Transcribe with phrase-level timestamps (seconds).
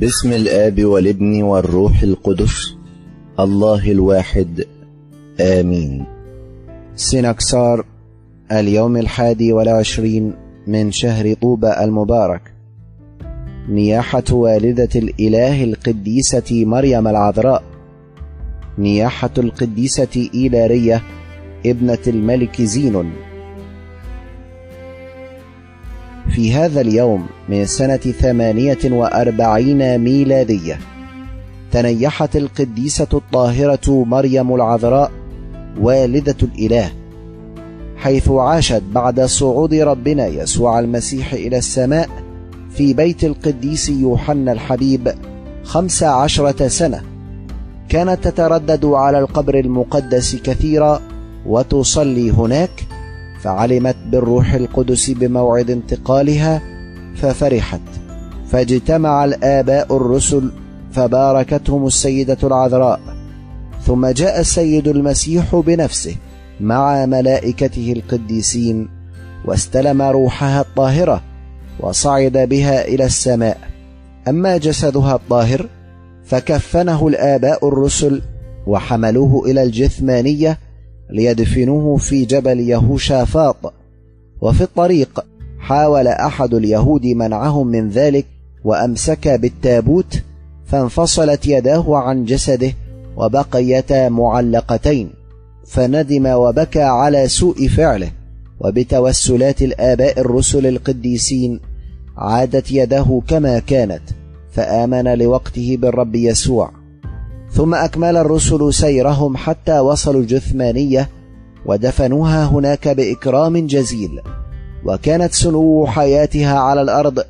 [0.00, 2.74] باسم الآب والابن والروح القدس
[3.40, 4.64] الله الواحد
[5.40, 6.04] آمين.
[6.96, 7.84] سنكسار
[8.52, 10.34] اليوم الحادي والعشرين
[10.66, 12.52] من شهر طوبى المبارك.
[13.68, 17.62] نياحة والدة الإله القديسة مريم العذراء.
[18.78, 21.02] نياحة القديسة إيلارية
[21.66, 23.12] ابنة الملك زينون.
[26.36, 30.78] في هذا اليوم من سنة ثمانية وأربعين ميلادية
[31.72, 35.10] تنيحت القديسة الطاهرة مريم العذراء
[35.80, 36.90] والدة الإله
[37.96, 42.08] حيث عاشت بعد صعود ربنا يسوع المسيح إلى السماء
[42.70, 45.14] في بيت القديس يوحنا الحبيب
[45.64, 47.02] خمس عشرة سنة.
[47.88, 51.00] كانت تتردد على القبر المقدس كثيرا
[51.46, 52.95] وتصلي هناك
[53.46, 56.62] فعلمت بالروح القدس بموعد انتقالها
[57.16, 57.80] ففرحت.
[58.48, 60.50] فاجتمع الآباء الرسل
[60.92, 63.00] فباركتهم السيدة العذراء.
[63.82, 66.16] ثم جاء السيد المسيح بنفسه
[66.60, 68.88] مع ملائكته القديسين
[69.44, 71.22] واستلم روحها الطاهرة
[71.80, 73.58] وصعد بها إلى السماء.
[74.28, 75.66] أما جسدها الطاهر
[76.24, 78.22] فكفنه الآباء الرسل
[78.66, 80.58] وحملوه إلى الجثمانية
[81.10, 83.74] ليدفنوه في جبل يهوشافاط.
[84.40, 85.24] وفي الطريق
[85.58, 88.26] حاول أحد اليهود منعهم من ذلك
[88.64, 90.22] وأمسك بالتابوت
[90.66, 92.72] فانفصلت يداه عن جسده
[93.16, 95.10] وبقيتا معلقتين
[95.66, 98.10] فندم وبكى على سوء فعله.
[98.60, 101.60] وبتوسلات الآباء الرسل القديسين
[102.16, 104.02] عادت يده كما كانت
[104.50, 106.70] فآمن لوقته بالرب يسوع.
[107.50, 111.08] ثم أكمل الرسل سيرهم حتى وصلوا الجثمانية
[111.66, 114.20] ودفنوها هناك بإكرام جزيل
[114.84, 117.24] وكانت سنو حياتها على الأرض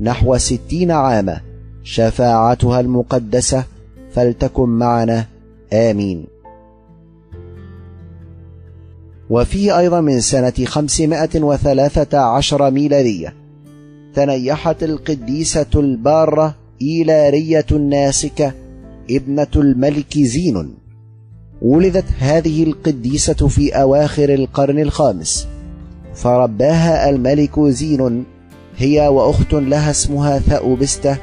[0.00, 1.40] نحو ستين عاما
[1.82, 3.64] شفاعتها المقدسة
[4.12, 5.26] فلتكن معنا
[5.72, 6.26] آمين.
[9.30, 13.34] وفيه أيضا من سنة خمسمائة وثلاثة عشر ميلادية
[14.14, 18.52] تنيحت القديسة البارة إيلارية الناسكة
[19.10, 20.74] ابنة الملك زين.
[21.62, 25.46] ولدت هذه القديسة في أواخر القرن الخامس.
[26.14, 28.24] فرباها الملك زين.
[28.76, 31.16] هي وأخت لها اسمها ثأوبستة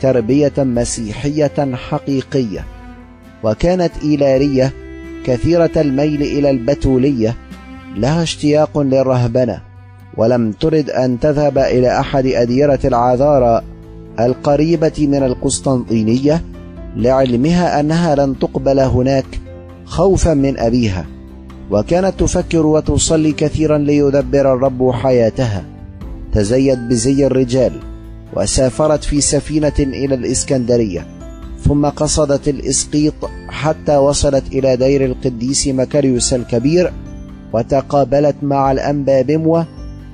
[0.00, 2.64] تربية مسيحية حقيقية.
[3.44, 4.72] وكانت إيلارية
[5.24, 7.36] كثيرة الميل إلى البتولية.
[7.96, 9.62] لها اشتياق للرهبنة.
[10.16, 13.62] ولم ترد أن تذهب إلى أحد أديرة العذارى
[14.20, 16.42] القريبة من القسطنطينية.
[16.96, 19.26] لعلمها أنها لن تقبل هناك
[19.84, 21.06] خوفا من أبيها
[21.70, 25.64] وكانت تفكر وتصلي كثيرا ليدبر الرب حياتها.
[26.32, 27.72] تزيد بزي الرجال
[28.36, 31.06] وسافرت في سفينة إلى الإسكندرية
[31.64, 33.14] ثم قصدت الإسقيط
[33.48, 36.92] حتى وصلت إلى دير القديس مكاريوس الكبير
[37.52, 39.66] وتقابلت مع الأنبا بموة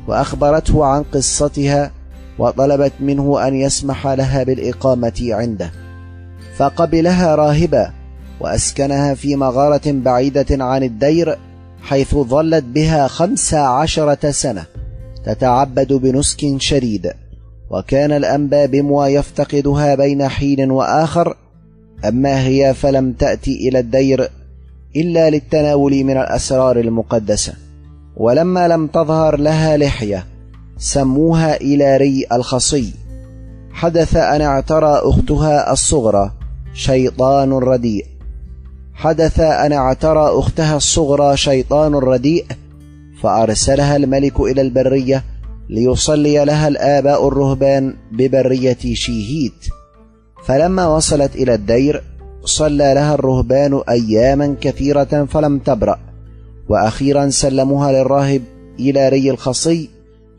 [0.08, 1.90] وأخبرته عن قصتها
[2.38, 5.81] وطلبت منه أن يسمح لها بالإقامة عنده.
[6.56, 7.90] فقبلها راهبا
[8.40, 11.38] وأسكنها في مغارة بعيدة عن الدير
[11.82, 14.64] حيث ظلت بها خمس عشرة سنة
[15.24, 17.12] تتعبد بنسك شديد.
[17.70, 21.36] وكان الأنبا بموى يفتقدها بين حين وآخر
[22.08, 24.28] أما هي فلم تأتي إلى الدير
[24.96, 27.52] إلا للتناول من الأسرار المقدسة.
[28.16, 30.26] ولما لم تظهر لها لحية
[30.78, 32.92] سموها إلاري الخصي.
[33.72, 36.41] حدث أن اعترى أختها الصغرى
[36.74, 38.06] شيطان رديء.
[38.94, 42.46] حدث أن اعترى أختها الصغرى شيطان رديء
[43.22, 45.24] فأرسلها الملك إلى البرية
[45.68, 49.66] ليصلي لها الآباء الرهبان ببرية شيهيت.
[50.44, 52.02] فلما وصلت إلى الدير
[52.44, 55.98] صلى لها الرهبان أياما كثيرة فلم تبرأ
[56.68, 58.42] وأخيرا سلموها للراهب
[58.78, 59.90] إلى ري الخصي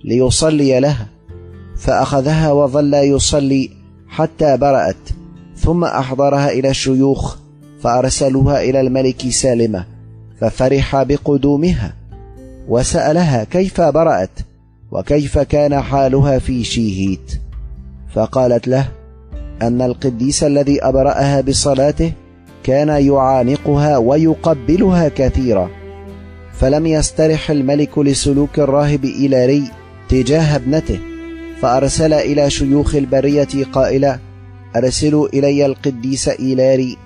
[0.04, 1.07] ليصلي لها
[1.78, 3.69] فأخذها وظل يصلي
[4.07, 5.23] حتى برأت.
[5.63, 7.36] ثم أحضرها إلى الشيوخ
[7.81, 9.86] فأرسلوها إلى الملك سالمة
[10.42, 11.94] ففرح بقدومها
[12.68, 14.39] وسألها كيف برأت
[14.92, 17.42] وكيف كان حالها في شيهيت.
[18.13, 18.88] فقالت له
[19.62, 22.12] أن القديس الذي أبرأها بصلاته
[22.63, 25.69] كان يعانقها ويقبلها كثيرا.
[26.54, 29.63] فلم يسترح الملك لسلوك الراهب إيلاري
[30.09, 31.00] تجاه ابنته
[31.62, 34.19] فأرسل إلى شيوخ البرية قائلا
[34.75, 36.98] أرسلوا إلي القديس إيلاري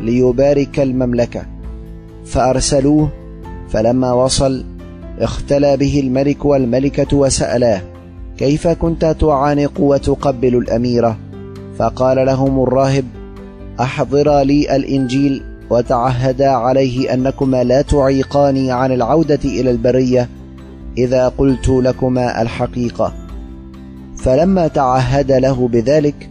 [0.00, 1.42] ليبارك المملكة.
[2.24, 3.08] فأرسلوه
[3.68, 4.64] فلما وصل
[5.18, 7.82] اختلى به الملك والملكة وسألاه
[8.38, 11.16] كيف كنت تعانق وتقبل الأميرة؟
[11.78, 13.04] فقال لهم الراهب
[13.80, 20.28] أحضرا لي الإنجيل وتعهدا عليه أنكما لا تعيقاني عن العودة إلى البرية
[20.98, 23.12] إذا قلت لكما الحقيقة.
[24.16, 26.30] فلما تعهد له بذلك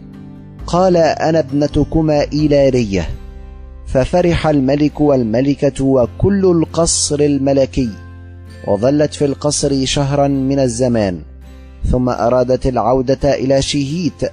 [0.69, 3.09] قال أنا ابنتكما إيلارية.
[3.87, 7.89] ففرح الملك والملكة وكل القصر الملكي
[8.67, 11.19] وظلت في القصر شهرا من الزمان
[11.91, 14.31] ثم أرادت العودة إلى شيهيت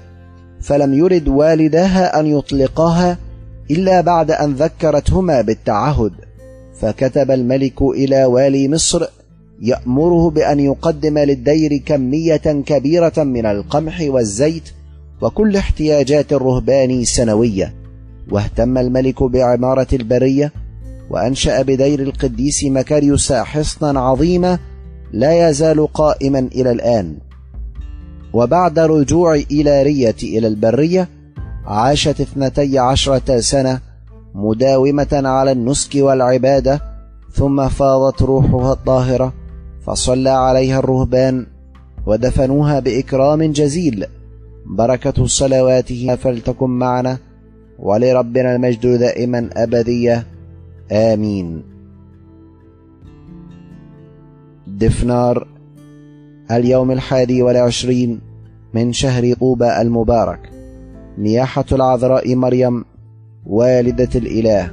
[0.61, 3.19] فلم يرد والداها أن يطلقاها
[3.71, 6.12] إلا بعد أن ذكرتهما بالتعهد.
[6.81, 9.06] فكتب الملك إلى والي مصر
[9.62, 14.62] يأمره بأن يقدم للدير كمية كبيرة من القمح والزيت
[15.20, 17.74] وكل احتياجات الرهبان سنوية.
[18.30, 20.52] واهتم الملك بعمارة البرية
[21.10, 24.58] وأنشأ بدير القديس مكاريوس حصنا عظيما
[25.12, 27.18] لا يزال قائما إلى الآن.
[28.32, 31.08] وبعد رجوع إيلارية إلى البرية
[31.66, 33.80] عاشت اثنتي عشرة سنة
[34.34, 36.80] مداومة على النسك والعبادة
[37.32, 39.32] ثم فاضت روحها الطاهرة
[39.86, 41.46] فصلى عليها الرهبان
[42.06, 44.06] ودفنوها بإكرام جزيل.
[44.70, 47.18] بركة صلواتها فلتكن معنا
[47.78, 50.26] ولربنا المجد دائما أبدية.
[50.92, 51.62] آمين.
[54.66, 55.46] دفنار
[56.50, 58.20] اليوم الحادي والعشرين
[58.74, 60.50] من شهر طوبى المبارك.
[61.18, 62.84] نياحة العذراء مريم
[63.46, 64.70] والدة الإله.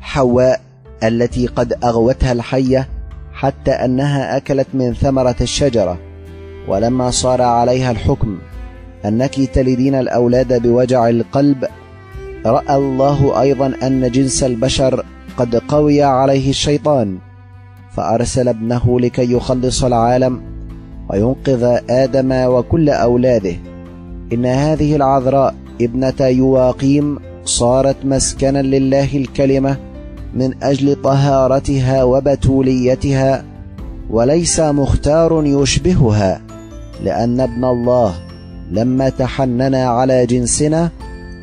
[0.00, 0.60] حواء
[1.02, 2.88] التي قد أغوتها الحية
[3.32, 6.09] حتى أنها أكلت من ثمرة الشجرة.
[6.68, 8.38] ولما صار عليها الحكم
[9.04, 11.64] أنك تلدين الأولاد بوجع القلب
[12.46, 15.04] رأى الله أيضا أن جنس البشر
[15.36, 17.18] قد قوي عليه الشيطان
[17.96, 20.40] فأرسل ابنه لكي يخلص العالم
[21.08, 23.54] وينقذ آدم وكل أولاده.
[24.32, 29.76] إن هذه العذراء ابنة يواقيم صارت مسكنا لله الكلمة
[30.34, 33.44] من أجل طهارتها وبتوليتها
[34.10, 36.40] وليس مختار يشبهها.
[37.04, 38.14] لأن ابن الله
[38.70, 40.90] لما تحنن على جنسنا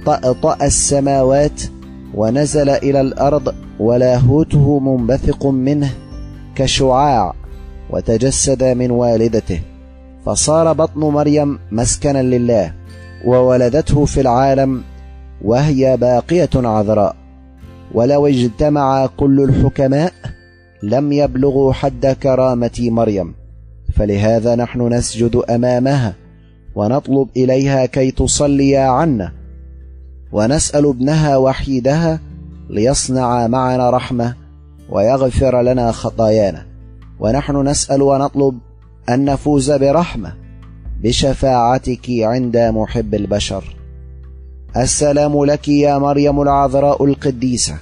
[0.06, 1.62] طأطأ السماوات
[2.14, 5.92] ونزل إلى الأرض ولاهوته منبثق منه
[6.56, 7.34] كشعاع
[7.90, 9.62] وتجسد من والدته.
[10.26, 12.74] فصار بطن مريم مسكنا لله
[13.26, 14.84] وولدته في العالم
[15.44, 17.16] وهي باقية عذراء.
[17.94, 20.14] ولو اجتمع كل الحكماء
[20.84, 23.47] لم يبلغوا حد كرامة مريم.
[23.98, 26.14] فلهذا نحن نسجد أمامها
[26.76, 29.34] ونطلب إليها كي تصلي عنا.
[30.32, 32.20] ونسأل ابنها وحيدها
[32.70, 34.36] ليصنع معنا رحمة
[34.90, 36.66] ويغفر لنا خطايانا.
[37.20, 38.58] ونحن نسأل ونطلب
[39.10, 40.34] أن نفوز برحمة
[41.04, 43.76] بشفاعتك عند محب البشر.
[44.78, 47.76] السلام لك يا مريم العذراء القديسة.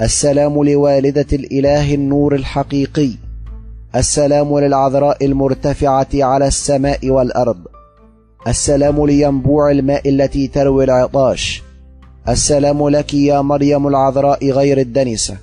[0.00, 3.10] السلام لوالدة الإله النور الحقيقي.
[3.96, 7.58] السلام للعذراء المرتفعة على السماء والأرض.
[8.48, 11.62] السلام لينبوع الماء التي تروي العطاش.
[12.28, 15.36] السلام لك يا مريم العذراء غير الدنسة.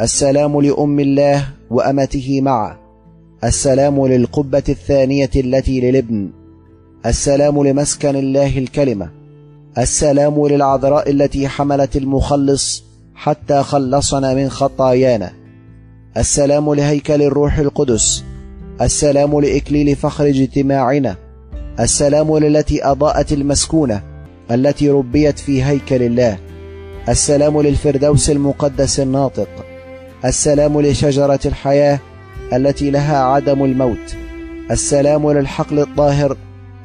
[0.00, 2.78] السلام لأم الله وأمته معه.
[3.44, 6.30] السلام للقبة الثانية التي للابن.
[7.06, 9.10] السلام لمسكن الله الكلمة.
[9.78, 15.39] السلام للعذراء التي حملت المخلص حتى خلصنا من خطايانا.
[16.16, 18.24] السلام لهيكل الروح القدس.
[18.80, 21.16] السلام لإكليل فخر اجتماعنا.
[21.80, 24.02] السلام للتي أضاءت المسكونة
[24.50, 26.38] التي ربيت في هيكل الله.
[27.08, 29.48] السلام للفردوس المقدس الناطق.
[30.24, 31.98] السلام لشجرة الحياة
[32.52, 34.16] التي لها عدم الموت.
[34.70, 36.36] السلام للحقل الطاهر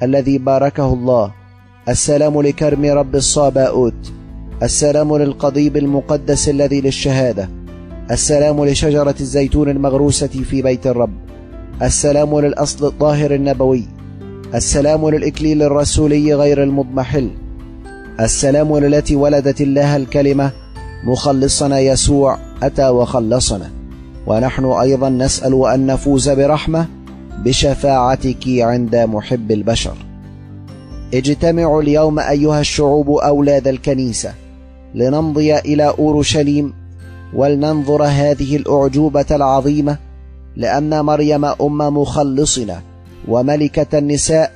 [0.04, 1.32] الذي باركه الله.
[1.90, 4.14] السلام لكرم رب الصاباؤوت.
[4.64, 7.65] السلام للقضيب المقدس الذي للشهادة.
[8.12, 11.14] السلام لشجرة الزيتون المغروسة في بيت الرب.
[11.82, 13.88] السلام للأصل الطاهر النبوي.
[14.56, 17.30] السلام للإكليل الرسولي غير المضمحل.
[18.20, 20.52] السلام للتي ولدت الله الكلمة
[21.08, 23.72] مخلصنا يسوع أتى وخلصنا.
[24.28, 26.88] ونحن أيضا نسأل أن نفوز برحمة
[27.46, 29.96] بشفاعتك عند محب البشر.
[31.14, 34.34] اجتمعوا اليوم أيها الشعوب أولاد الكنيسة
[34.96, 36.85] لنمضي إلى أورشليم
[37.36, 39.98] ولننظر هذه الأعجوبة العظيمة
[40.56, 42.82] لأن مريم أم مخلصنا
[43.28, 44.52] وملكة النساء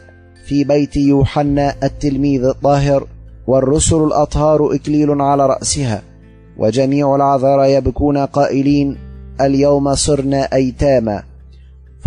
[0.46, 3.08] في بيت يوحنا التلميذ الطاهر
[3.48, 6.02] والرسل الأطهار إكليل على رأسها
[6.58, 8.98] وجميع العذارى يبكون قائلين
[9.42, 11.24] اليوم صرنا أيتاما.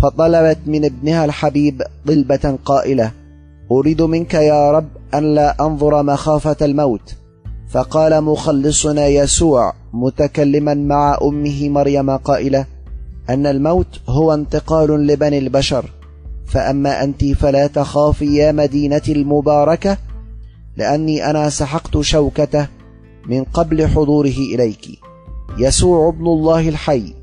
[0.01, 3.11] فطلبت من ابنها الحبيب طلبة قائلة
[3.71, 7.15] أريد منك يا رب أن لا أنظر مخافة الموت.
[7.69, 12.65] فقال مخلصنا يسوع متكلما مع أمه مريم قائلة
[13.29, 15.85] أن الموت هو انتقال لبني البشر
[16.47, 19.97] فأما أنت فلا تخافي يا مدينتي المباركة
[20.77, 22.67] لأني أنا سحقت شوكته
[23.29, 24.99] من قبل حضوره إليك.
[25.57, 27.13] يسوع ابن الله الحي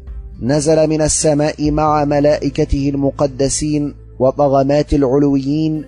[0.43, 5.85] نزل من السماء مع ملائكته المقدسين وطغمات العلويين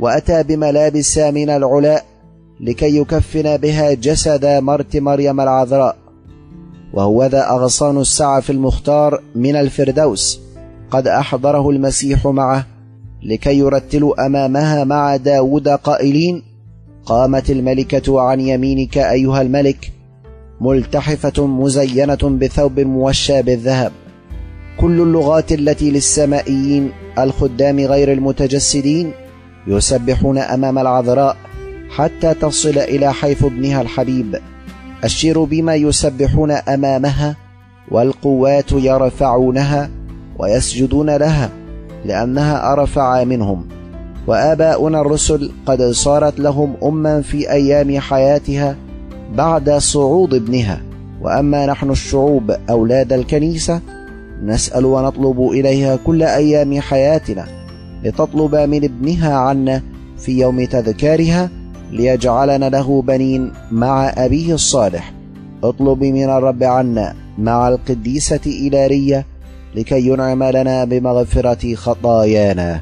[0.00, 2.04] وأتى بملابس من العلاء
[2.60, 5.96] لكي يكفن بها جسد مرت مريم العذراء.
[6.92, 10.40] وهو ذا أغصان السعف المختار من الفردوس.
[10.90, 12.66] قد أحضره المسيح معه
[13.22, 16.42] لكي يرتلوا أمامها مع داود قائلين
[17.06, 19.92] قامت الملكة عن يمينك أيها الملك
[20.60, 23.92] ملتحفة مزينة بثوب موشى بالذهب.
[24.80, 29.12] كل اللغات التي للسمائيين الخدام غير المتجسدين
[29.66, 31.36] يسبحون أمام العذراء.
[31.90, 34.38] حتى تصل إلى حيث ابنها الحبيب.
[35.04, 37.36] الشير بما يسبحون أمامها
[37.90, 39.90] والقوات يرفعونها
[40.38, 41.50] ويسجدون لها
[42.04, 43.68] لأنها أرفع منهم.
[44.26, 48.76] وآباؤنا الرسل قد صارت لهم أما في أيام حياتها
[49.34, 50.82] بعد صعود ابنها.
[51.22, 53.80] وأما نحن الشعوب أولاد الكنيسة
[54.44, 57.46] نسأل ونطلب إليها كل أيام حياتنا
[58.04, 59.82] لتطلب من ابنها عنا
[60.18, 61.50] في يوم تذكارها
[61.92, 65.12] ليجعلنا له بنين مع أبيه الصالح.
[65.64, 69.26] اطلب من الرب عنا مع القديسة إلارية
[69.74, 72.80] لكي ينعم لنا بمغفرة خطايانا.